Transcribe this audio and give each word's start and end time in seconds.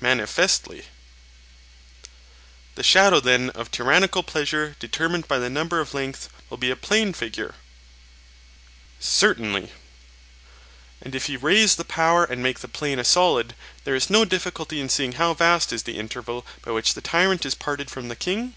Manifestly. 0.00 0.84
The 2.76 2.84
shadow 2.84 3.18
then 3.18 3.50
of 3.50 3.68
tyrannical 3.72 4.22
pleasure 4.22 4.76
determined 4.78 5.26
by 5.26 5.40
the 5.40 5.50
number 5.50 5.80
of 5.80 5.92
length 5.92 6.28
will 6.48 6.56
be 6.56 6.70
a 6.70 6.76
plane 6.76 7.12
figure. 7.12 7.56
Certainly. 9.00 9.72
And 11.02 11.16
if 11.16 11.28
you 11.28 11.40
raise 11.40 11.74
the 11.74 11.84
power 11.84 12.22
and 12.24 12.40
make 12.44 12.60
the 12.60 12.68
plane 12.68 13.00
a 13.00 13.04
solid, 13.04 13.56
there 13.82 13.96
is 13.96 14.08
no 14.08 14.24
difficulty 14.24 14.80
in 14.80 14.88
seeing 14.88 15.14
how 15.14 15.34
vast 15.34 15.72
is 15.72 15.82
the 15.82 15.98
interval 15.98 16.46
by 16.64 16.70
which 16.70 16.94
the 16.94 17.00
tyrant 17.00 17.44
is 17.44 17.56
parted 17.56 17.90
from 17.90 18.06
the 18.06 18.14
king. 18.14 18.54